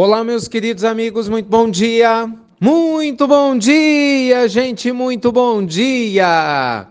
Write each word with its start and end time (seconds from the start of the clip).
Olá, 0.00 0.22
meus 0.22 0.46
queridos 0.46 0.84
amigos, 0.84 1.28
muito 1.28 1.48
bom 1.48 1.68
dia! 1.68 2.32
Muito 2.60 3.26
bom 3.26 3.58
dia, 3.58 4.46
gente, 4.46 4.92
muito 4.92 5.32
bom 5.32 5.66
dia! 5.66 6.86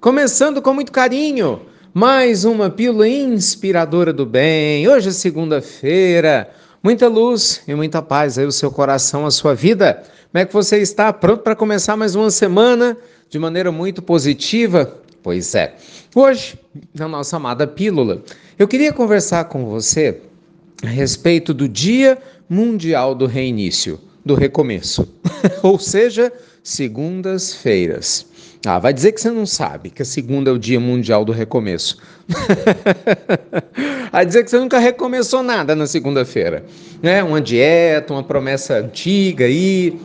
Começando 0.00 0.60
com 0.60 0.74
muito 0.74 0.90
carinho, 0.90 1.60
mais 1.94 2.44
uma 2.44 2.68
pílula 2.68 3.06
inspiradora 3.06 4.12
do 4.12 4.26
bem. 4.26 4.88
Hoje 4.88 5.10
é 5.10 5.12
segunda-feira, 5.12 6.50
muita 6.82 7.06
luz 7.06 7.62
e 7.68 7.76
muita 7.76 8.02
paz 8.02 8.36
aí 8.36 8.44
o 8.44 8.50
seu 8.50 8.72
coração, 8.72 9.24
a 9.24 9.30
sua 9.30 9.54
vida. 9.54 10.02
Como 10.32 10.42
é 10.42 10.44
que 10.44 10.52
você 10.52 10.78
está? 10.78 11.12
Pronto 11.12 11.44
para 11.44 11.54
começar 11.54 11.96
mais 11.96 12.16
uma 12.16 12.32
semana 12.32 12.96
de 13.30 13.38
maneira 13.38 13.70
muito 13.70 14.02
positiva? 14.02 15.00
Pois 15.22 15.54
é. 15.54 15.76
Hoje, 16.12 16.58
na 16.92 17.06
nossa 17.06 17.36
amada 17.36 17.68
pílula, 17.68 18.20
eu 18.58 18.66
queria 18.66 18.92
conversar 18.92 19.44
com 19.44 19.64
você 19.64 20.20
a 20.82 20.88
respeito 20.88 21.54
do 21.54 21.68
Dia 21.68 22.18
Mundial 22.48 23.14
do 23.14 23.26
Reinício, 23.26 24.00
do 24.24 24.34
recomeço, 24.34 25.08
ou 25.62 25.78
seja, 25.78 26.32
segundas-feiras. 26.62 28.26
Ah, 28.64 28.78
vai 28.78 28.92
dizer 28.92 29.10
que 29.12 29.20
você 29.20 29.30
não 29.30 29.44
sabe 29.44 29.90
que 29.90 30.02
a 30.02 30.04
segunda 30.04 30.50
é 30.50 30.52
o 30.52 30.58
Dia 30.58 30.78
Mundial 30.78 31.24
do 31.24 31.32
Recomeço. 31.32 31.98
vai 34.12 34.24
dizer 34.24 34.44
que 34.44 34.50
você 34.50 34.58
nunca 34.58 34.78
recomeçou 34.78 35.42
nada 35.42 35.74
na 35.74 35.84
segunda-feira. 35.84 36.64
Né? 37.02 37.24
Uma 37.24 37.40
dieta, 37.40 38.12
uma 38.12 38.22
promessa 38.22 38.74
antiga 38.74 39.46
aí, 39.46 39.98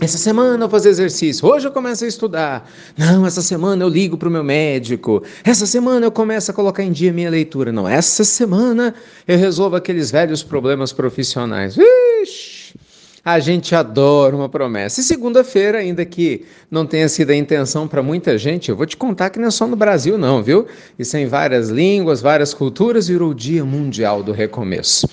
essa 0.00 0.18
semana 0.18 0.54
eu 0.54 0.58
vou 0.60 0.70
fazer 0.70 0.90
exercício, 0.90 1.46
hoje 1.46 1.66
eu 1.66 1.72
começo 1.72 2.04
a 2.04 2.08
estudar. 2.08 2.70
Não, 2.96 3.26
essa 3.26 3.42
semana 3.42 3.82
eu 3.82 3.88
ligo 3.88 4.16
para 4.16 4.28
o 4.28 4.32
meu 4.32 4.44
médico. 4.44 5.22
Essa 5.42 5.66
semana 5.66 6.06
eu 6.06 6.12
começo 6.12 6.50
a 6.50 6.54
colocar 6.54 6.82
em 6.82 6.92
dia 6.92 7.12
minha 7.12 7.30
leitura. 7.30 7.72
Não, 7.72 7.88
essa 7.88 8.24
semana 8.24 8.94
eu 9.26 9.36
resolvo 9.36 9.76
aqueles 9.76 10.10
velhos 10.10 10.42
problemas 10.42 10.92
profissionais. 10.92 11.76
Ixi, 11.76 12.74
a 13.24 13.38
gente 13.40 13.74
adora 13.74 14.34
uma 14.36 14.48
promessa. 14.48 15.00
E 15.00 15.04
segunda-feira, 15.04 15.78
ainda 15.78 16.04
que 16.04 16.46
não 16.70 16.86
tenha 16.86 17.08
sido 17.08 17.30
a 17.30 17.36
intenção 17.36 17.88
para 17.88 18.02
muita 18.02 18.38
gente, 18.38 18.70
eu 18.70 18.76
vou 18.76 18.86
te 18.86 18.96
contar 18.96 19.30
que 19.30 19.38
não 19.38 19.48
é 19.48 19.50
só 19.50 19.66
no 19.66 19.76
Brasil, 19.76 20.16
não, 20.16 20.42
viu? 20.42 20.66
Isso 20.98 21.16
é 21.16 21.20
em 21.20 21.26
várias 21.26 21.68
línguas, 21.68 22.20
várias 22.20 22.54
culturas, 22.54 23.08
virou 23.08 23.30
o 23.30 23.34
Dia 23.34 23.64
Mundial 23.64 24.22
do 24.22 24.32
Recomeço. 24.32 25.08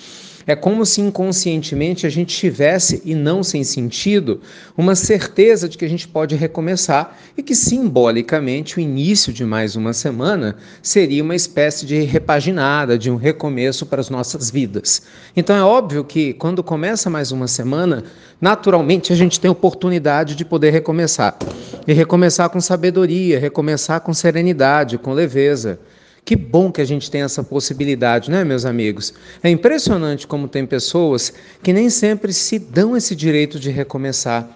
É 0.46 0.54
como 0.54 0.86
se 0.86 1.00
inconscientemente 1.00 2.06
a 2.06 2.10
gente 2.10 2.36
tivesse, 2.36 3.02
e 3.04 3.16
não 3.16 3.42
sem 3.42 3.64
sentido, 3.64 4.40
uma 4.76 4.94
certeza 4.94 5.68
de 5.68 5.76
que 5.76 5.84
a 5.84 5.88
gente 5.88 6.06
pode 6.06 6.36
recomeçar 6.36 7.18
e 7.36 7.42
que 7.42 7.54
simbolicamente 7.54 8.78
o 8.78 8.80
início 8.80 9.32
de 9.32 9.44
mais 9.44 9.74
uma 9.74 9.92
semana 9.92 10.54
seria 10.80 11.24
uma 11.24 11.34
espécie 11.34 11.84
de 11.84 12.00
repaginada, 12.02 12.96
de 12.96 13.10
um 13.10 13.16
recomeço 13.16 13.86
para 13.86 14.00
as 14.00 14.08
nossas 14.08 14.48
vidas. 14.48 15.02
Então 15.34 15.56
é 15.56 15.62
óbvio 15.62 16.04
que 16.04 16.32
quando 16.34 16.62
começa 16.62 17.10
mais 17.10 17.32
uma 17.32 17.48
semana, 17.48 18.04
naturalmente 18.40 19.12
a 19.12 19.16
gente 19.16 19.40
tem 19.40 19.50
oportunidade 19.50 20.36
de 20.36 20.44
poder 20.44 20.70
recomeçar. 20.70 21.36
E 21.88 21.92
recomeçar 21.92 22.50
com 22.50 22.60
sabedoria, 22.60 23.38
recomeçar 23.38 24.00
com 24.00 24.14
serenidade, 24.14 24.96
com 24.96 25.12
leveza. 25.12 25.80
Que 26.26 26.34
bom 26.34 26.72
que 26.72 26.80
a 26.80 26.84
gente 26.84 27.08
tem 27.08 27.22
essa 27.22 27.40
possibilidade, 27.44 28.32
né, 28.32 28.42
meus 28.42 28.64
amigos? 28.64 29.14
É 29.44 29.48
impressionante 29.48 30.26
como 30.26 30.48
tem 30.48 30.66
pessoas 30.66 31.32
que 31.62 31.72
nem 31.72 31.88
sempre 31.88 32.32
se 32.32 32.58
dão 32.58 32.96
esse 32.96 33.14
direito 33.14 33.60
de 33.60 33.70
recomeçar, 33.70 34.50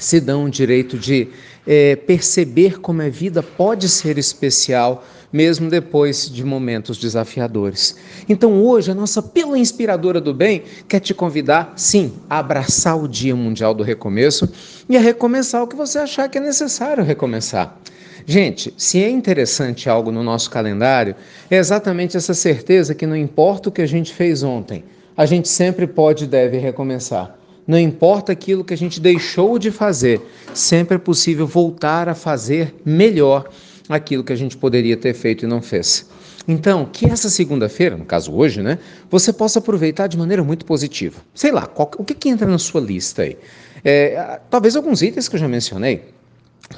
se 0.00 0.18
dão 0.18 0.46
o 0.46 0.50
direito 0.50 0.96
de 0.96 1.28
é, 1.66 1.96
perceber 1.96 2.80
como 2.80 3.02
a 3.02 3.10
vida 3.10 3.42
pode 3.42 3.90
ser 3.90 4.16
especial, 4.16 5.04
mesmo 5.30 5.68
depois 5.68 6.30
de 6.30 6.42
momentos 6.42 6.96
desafiadores. 6.96 7.94
Então, 8.26 8.64
hoje, 8.64 8.90
a 8.90 8.94
nossa 8.94 9.20
pílula 9.20 9.58
inspiradora 9.58 10.18
do 10.18 10.32
bem 10.32 10.62
quer 10.88 11.00
te 11.00 11.12
convidar, 11.12 11.74
sim, 11.76 12.14
a 12.28 12.38
abraçar 12.38 12.96
o 12.96 13.06
Dia 13.06 13.36
Mundial 13.36 13.74
do 13.74 13.82
Recomeço 13.82 14.50
e 14.88 14.96
a 14.96 15.00
recomeçar 15.00 15.62
o 15.62 15.66
que 15.66 15.76
você 15.76 15.98
achar 15.98 16.26
que 16.30 16.38
é 16.38 16.40
necessário 16.40 17.04
recomeçar. 17.04 17.78
Gente, 18.26 18.72
se 18.76 19.02
é 19.02 19.10
interessante 19.10 19.88
algo 19.88 20.12
no 20.12 20.22
nosso 20.22 20.50
calendário, 20.50 21.14
é 21.50 21.56
exatamente 21.56 22.16
essa 22.16 22.34
certeza 22.34 22.94
que 22.94 23.06
não 23.06 23.16
importa 23.16 23.68
o 23.68 23.72
que 23.72 23.82
a 23.82 23.86
gente 23.86 24.12
fez 24.12 24.42
ontem, 24.42 24.84
a 25.16 25.26
gente 25.26 25.48
sempre 25.48 25.86
pode 25.86 26.24
e 26.24 26.26
deve 26.26 26.58
recomeçar. 26.58 27.36
Não 27.66 27.78
importa 27.78 28.32
aquilo 28.32 28.64
que 28.64 28.74
a 28.74 28.76
gente 28.76 29.00
deixou 29.00 29.58
de 29.58 29.70
fazer, 29.70 30.20
sempre 30.52 30.96
é 30.96 30.98
possível 30.98 31.46
voltar 31.46 32.08
a 32.08 32.14
fazer 32.14 32.74
melhor 32.84 33.48
aquilo 33.88 34.24
que 34.24 34.32
a 34.32 34.36
gente 34.36 34.56
poderia 34.56 34.96
ter 34.96 35.14
feito 35.14 35.44
e 35.44 35.48
não 35.48 35.62
fez. 35.62 36.08
Então, 36.46 36.84
que 36.84 37.06
essa 37.06 37.30
segunda-feira, 37.30 37.96
no 37.96 38.04
caso 38.04 38.32
hoje, 38.32 38.62
né, 38.62 38.78
você 39.08 39.32
possa 39.32 39.60
aproveitar 39.60 40.08
de 40.08 40.18
maneira 40.18 40.42
muito 40.42 40.64
positiva. 40.64 41.20
Sei 41.34 41.52
lá, 41.52 41.66
qual, 41.66 41.90
o 41.98 42.04
que, 42.04 42.14
que 42.14 42.28
entra 42.28 42.48
na 42.48 42.58
sua 42.58 42.80
lista 42.80 43.22
aí? 43.22 43.36
É, 43.84 44.40
talvez 44.50 44.74
alguns 44.74 45.02
itens 45.02 45.28
que 45.28 45.36
eu 45.36 45.40
já 45.40 45.48
mencionei, 45.48 46.02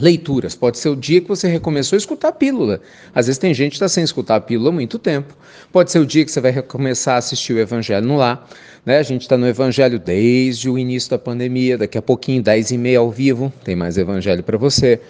Leituras, 0.01 0.55
pode 0.55 0.79
ser 0.79 0.89
o 0.89 0.97
dia 0.97 1.21
que 1.21 1.29
você 1.29 1.47
recomeçou 1.47 1.97
a 1.97 1.99
escutar 1.99 2.29
a 2.29 2.33
pílula. 2.33 2.81
Às 3.15 3.27
vezes 3.27 3.39
tem 3.39 3.55
gente 3.55 3.73
que 3.73 3.77
está 3.77 3.89
sem 3.89 4.03
escutar 4.03 4.37
a 4.37 4.41
pílula 4.41 4.71
há 4.71 4.73
muito 4.73 4.99
tempo. 4.99 5.37
Pode 5.73 5.91
ser 5.91 6.01
o 6.01 6.07
dia 6.07 6.25
que 6.25 6.31
você 6.31 6.41
vai 6.41 6.51
recomeçar 6.51 7.15
a 7.15 7.19
assistir 7.19 7.53
o 7.53 7.59
Evangelho 7.59 8.07
no 8.07 8.17
lar. 8.17 8.49
Né? 8.85 8.99
A 8.99 9.03
gente 9.03 9.23
está 9.23 9.37
no 9.37 9.47
Evangelho 9.47 9.99
desde 9.99 10.69
o 10.69 10.77
início 10.77 11.11
da 11.11 11.19
pandemia, 11.19 11.79
daqui 11.79 11.97
a 11.97 12.03
pouquinho, 12.03 12.43
10 12.43 12.73
e 12.73 12.79
meia 12.79 12.99
ao 12.99 13.11
vivo, 13.11 13.53
tem 13.63 13.77
mais 13.77 13.97
Evangelho 13.97 14.43
para 14.43 14.59
você. 14.59 15.01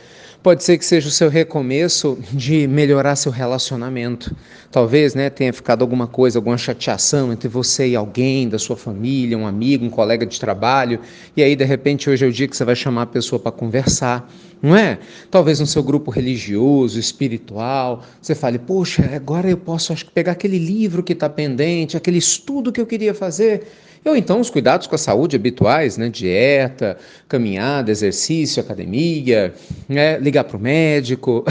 Pode 0.44 0.62
ser 0.62 0.76
que 0.76 0.84
seja 0.84 1.08
o 1.08 1.10
seu 1.10 1.30
recomeço 1.30 2.18
de 2.30 2.68
melhorar 2.68 3.16
seu 3.16 3.32
relacionamento. 3.32 4.36
Talvez 4.70 5.14
né, 5.14 5.30
tenha 5.30 5.50
ficado 5.54 5.80
alguma 5.80 6.06
coisa, 6.06 6.38
alguma 6.38 6.58
chateação 6.58 7.32
entre 7.32 7.48
você 7.48 7.88
e 7.88 7.96
alguém 7.96 8.46
da 8.46 8.58
sua 8.58 8.76
família, 8.76 9.38
um 9.38 9.46
amigo, 9.46 9.86
um 9.86 9.88
colega 9.88 10.26
de 10.26 10.38
trabalho, 10.38 11.00
e 11.34 11.42
aí 11.42 11.56
de 11.56 11.64
repente 11.64 12.10
hoje 12.10 12.26
é 12.26 12.28
o 12.28 12.30
dia 12.32 12.46
que 12.46 12.54
você 12.54 12.62
vai 12.62 12.76
chamar 12.76 13.02
a 13.02 13.06
pessoa 13.06 13.40
para 13.40 13.52
conversar, 13.52 14.30
não 14.60 14.76
é? 14.76 14.98
Talvez 15.30 15.60
no 15.60 15.66
seu 15.66 15.82
grupo 15.82 16.10
religioso, 16.10 17.00
espiritual, 17.00 18.02
você 18.20 18.34
fale: 18.34 18.58
Poxa, 18.58 19.02
agora 19.16 19.48
eu 19.48 19.56
posso 19.56 19.94
acho, 19.94 20.04
pegar 20.10 20.32
aquele 20.32 20.58
livro 20.58 21.02
que 21.02 21.14
está 21.14 21.26
pendente, 21.26 21.96
aquele 21.96 22.18
estudo 22.18 22.70
que 22.70 22.82
eu 22.82 22.86
queria 22.86 23.14
fazer 23.14 23.66
ou 24.10 24.16
então 24.16 24.38
os 24.38 24.50
cuidados 24.50 24.86
com 24.86 24.94
a 24.94 24.98
saúde 24.98 25.34
habituais, 25.34 25.96
né? 25.96 26.10
Dieta, 26.10 26.98
caminhada, 27.26 27.90
exercício, 27.90 28.62
academia, 28.62 29.54
né? 29.88 30.18
ligar 30.18 30.44
para 30.44 30.56
o 30.56 30.60
médico, 30.60 31.44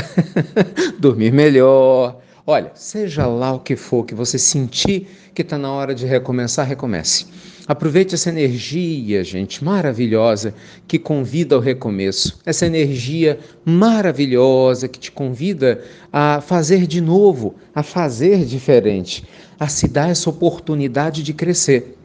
dormir 1.00 1.34
melhor. 1.34 2.22
Olha, 2.46 2.72
seja 2.76 3.26
lá 3.26 3.54
o 3.54 3.60
que 3.60 3.76
for 3.76 4.06
que 4.06 4.14
você 4.14 4.38
sentir 4.38 5.08
que 5.34 5.42
está 5.42 5.58
na 5.58 5.72
hora 5.72 5.96
de 5.96 6.06
recomeçar, 6.06 6.68
recomece. 6.68 7.26
Aproveite 7.66 8.14
essa 8.14 8.30
energia, 8.30 9.24
gente, 9.24 9.64
maravilhosa 9.64 10.54
que 10.86 11.00
convida 11.00 11.56
ao 11.56 11.62
recomeço. 11.62 12.38
Essa 12.46 12.66
energia 12.66 13.40
maravilhosa 13.64 14.90
que 14.90 15.00
te 15.00 15.12
convida 15.12 15.82
a 16.12 16.42
fazer 16.42 16.86
de 16.86 17.00
novo, 17.00 17.56
a 17.74 17.82
fazer 17.82 18.44
diferente, 18.44 19.24
a 19.58 19.70
se 19.70 19.88
dar 19.88 20.10
essa 20.10 20.30
oportunidade 20.30 21.24
de 21.24 21.34
crescer 21.34 21.98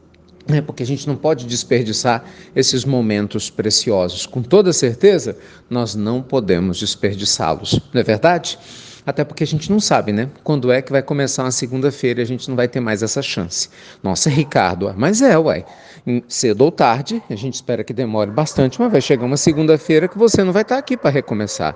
né, 0.49 0.63
porque 0.63 0.83
a 0.83 0.87
gente 0.87 1.07
não 1.07 1.15
pode 1.15 1.47
desperdiçar 1.47 2.25
esses 2.57 2.85
momentos 2.85 3.51
preciosos. 3.51 4.25
Com 4.25 4.43
toda 4.43 4.73
certeza, 4.73 5.37
nós 5.69 5.95
não 5.95 6.23
podemos 6.23 6.79
desperdiçá-los, 6.79 7.79
não 7.93 8.01
é 8.01 8.05
verdade? 8.05 8.59
Até 9.07 9.25
porque 9.25 9.43
a 9.43 9.47
gente 9.47 9.71
não 9.71 9.81
sabe, 9.81 10.13
né? 10.13 10.29
Quando 10.45 10.71
é 10.71 10.83
que 10.83 10.93
vai 10.93 11.03
começar 11.03 11.43
uma 11.43 11.51
segunda-feira 11.51 12.21
e 12.21 12.23
a 12.23 12.27
gente 12.27 12.47
não 12.49 12.55
vai 12.55 12.69
ter 12.69 12.79
mais 12.79 13.03
essa 13.03 13.23
chance. 13.23 13.71
Nossa, 14.03 14.29
Ricardo, 14.29 14.93
mas 14.97 15.23
é, 15.23 15.39
uai. 15.39 15.65
Cedo 16.29 16.63
ou 16.63 16.71
tarde, 16.71 17.23
a 17.31 17.35
gente 17.35 17.55
espera 17.55 17.83
que 17.83 17.95
demore 17.95 18.31
bastante, 18.31 18.79
mas 18.79 18.93
vai 18.93 19.01
chegar 19.01 19.25
uma 19.25 19.37
segunda-feira 19.37 20.09
que 20.09 20.19
você 20.19 20.45
não 20.45 20.53
vai 20.53 20.63
estar 20.63 20.77
aqui 20.77 20.95
para 20.95 21.11
recomeçar, 21.11 21.75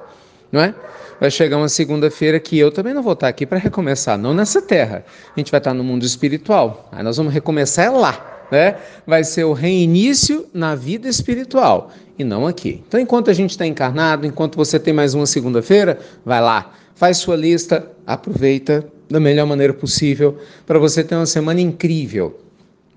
não 0.50 0.60
é? 0.60 0.74
Vai 1.18 1.30
chegar 1.30 1.56
uma 1.56 1.68
segunda-feira 1.68 2.38
que 2.38 2.58
eu 2.58 2.70
também 2.70 2.92
não 2.92 3.02
vou 3.02 3.12
estar 3.14 3.28
aqui 3.28 3.46
para 3.46 3.58
recomeçar, 3.58 4.18
não 4.18 4.34
nessa 4.34 4.60
terra. 4.60 5.04
A 5.34 5.40
gente 5.40 5.50
vai 5.50 5.58
estar 5.58 5.72
no 5.72 5.84
mundo 5.84 6.04
espiritual. 6.04 6.88
Aí 6.92 7.02
nós 7.02 7.16
vamos 7.16 7.32
recomeçar 7.32 7.92
lá 7.92 8.31
né? 8.52 8.76
Vai 9.06 9.24
ser 9.24 9.44
o 9.44 9.54
reinício 9.54 10.46
na 10.52 10.74
vida 10.74 11.08
espiritual 11.08 11.90
e 12.18 12.22
não 12.22 12.46
aqui. 12.46 12.82
Então, 12.86 13.00
enquanto 13.00 13.30
a 13.30 13.32
gente 13.32 13.52
está 13.52 13.66
encarnado, 13.66 14.26
enquanto 14.26 14.56
você 14.56 14.78
tem 14.78 14.92
mais 14.92 15.14
uma 15.14 15.24
segunda-feira, 15.24 15.98
vai 16.22 16.42
lá, 16.42 16.70
faz 16.94 17.16
sua 17.16 17.34
lista, 17.34 17.90
aproveita 18.06 18.86
da 19.08 19.18
melhor 19.18 19.46
maneira 19.46 19.72
possível 19.72 20.36
para 20.66 20.78
você 20.78 21.02
ter 21.02 21.14
uma 21.14 21.24
semana 21.24 21.62
incrível. 21.62 22.38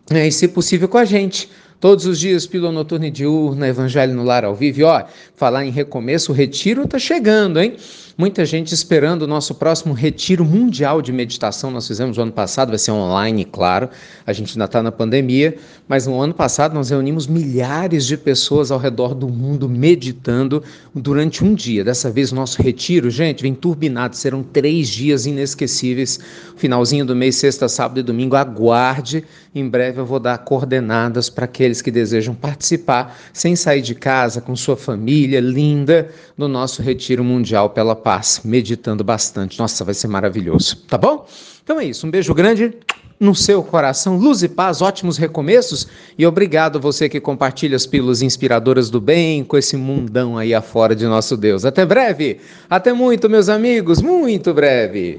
É, 0.09 0.27
e, 0.27 0.31
se 0.31 0.45
possível, 0.49 0.89
com 0.89 0.97
a 0.97 1.05
gente 1.05 1.49
Todos 1.85 2.07
os 2.07 2.19
dias, 2.19 2.47
pílula 2.47 2.71
noturna 2.71 3.05
e 3.05 3.11
diurna, 3.11 3.67
evangelho 3.67 4.15
no 4.15 4.23
lar 4.23 4.43
ao 4.43 4.55
vivo. 4.55 4.79
E, 4.79 4.83
ó, 4.83 5.03
falar 5.35 5.63
em 5.63 5.69
recomeço, 5.69 6.31
o 6.31 6.35
retiro 6.35 6.87
tá 6.87 6.97
chegando, 6.97 7.61
hein? 7.61 7.75
Muita 8.17 8.45
gente 8.45 8.73
esperando 8.73 9.23
o 9.23 9.27
nosso 9.27 9.53
próximo 9.53 9.93
retiro 9.93 10.45
mundial 10.45 11.01
de 11.01 11.11
meditação. 11.11 11.69
Nós 11.69 11.85
fizemos 11.85 12.17
o 12.17 12.21
ano 12.21 12.31
passado, 12.31 12.69
vai 12.69 12.77
ser 12.77 12.91
online, 12.91 13.43
claro. 13.43 13.89
A 14.25 14.31
gente 14.31 14.53
ainda 14.53 14.63
está 14.63 14.81
na 14.81 14.89
pandemia, 14.89 15.57
mas 15.85 16.07
no 16.07 16.19
ano 16.21 16.33
passado 16.33 16.73
nós 16.73 16.89
reunimos 16.89 17.27
milhares 17.27 18.05
de 18.05 18.15
pessoas 18.15 18.71
ao 18.71 18.79
redor 18.79 19.13
do 19.13 19.27
mundo 19.27 19.67
meditando 19.67 20.63
durante 20.95 21.43
um 21.43 21.53
dia. 21.53 21.83
Dessa 21.83 22.09
vez 22.09 22.31
o 22.31 22.35
nosso 22.35 22.61
retiro, 22.61 23.09
gente, 23.11 23.41
vem 23.41 23.53
turbinado. 23.53 24.15
Serão 24.15 24.41
três 24.41 24.87
dias 24.87 25.25
inesquecíveis. 25.25 26.17
Finalzinho 26.55 27.05
do 27.05 27.15
mês, 27.15 27.35
sexta, 27.35 27.67
sábado 27.67 27.99
e 27.99 28.03
domingo. 28.03 28.37
Aguarde. 28.37 29.25
Em 29.53 29.67
breve 29.67 29.99
eu 29.99 30.05
vou 30.05 30.21
dar 30.21 30.37
coordenadas 30.37 31.29
para 31.29 31.47
aqueles 31.75 31.81
que 31.81 31.91
desejam 31.91 32.33
participar 32.33 33.17
sem 33.33 33.55
sair 33.55 33.81
de 33.81 33.95
casa, 33.95 34.41
com 34.41 34.55
sua 34.55 34.77
família 34.77 35.39
linda, 35.39 36.09
no 36.37 36.47
nosso 36.47 36.81
retiro 36.81 37.23
mundial 37.23 37.69
pela 37.69 37.95
paz, 37.95 38.41
meditando 38.43 39.03
bastante. 39.03 39.59
Nossa, 39.59 39.83
vai 39.83 39.93
ser 39.93 40.07
maravilhoso, 40.07 40.77
tá 40.87 40.97
bom? 40.97 41.27
Então 41.63 41.79
é 41.79 41.85
isso, 41.85 42.07
um 42.07 42.11
beijo 42.11 42.33
grande 42.33 42.73
no 43.17 43.33
seu 43.33 43.63
coração, 43.63 44.17
luz 44.17 44.43
e 44.43 44.49
paz, 44.49 44.81
ótimos 44.81 45.17
recomeços 45.17 45.87
e 46.17 46.25
obrigado 46.25 46.81
você 46.81 47.07
que 47.07 47.21
compartilha 47.21 47.75
as 47.75 47.85
pílulas 47.85 48.21
inspiradoras 48.21 48.89
do 48.89 48.99
bem 48.99 49.43
com 49.43 49.57
esse 49.57 49.77
mundão 49.77 50.37
aí 50.37 50.53
afora 50.53 50.93
de 50.93 51.05
nosso 51.05 51.37
Deus. 51.37 51.63
Até 51.63 51.85
breve, 51.85 52.39
até 52.69 52.91
muito, 52.91 53.29
meus 53.29 53.47
amigos, 53.47 54.01
muito 54.01 54.53
breve. 54.53 55.13